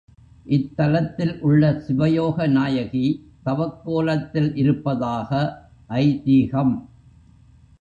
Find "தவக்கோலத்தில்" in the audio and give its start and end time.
3.45-4.55